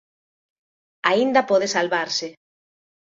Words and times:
Aínda 1.11 1.41
pode 1.49 1.67
salvarse. 1.75 2.27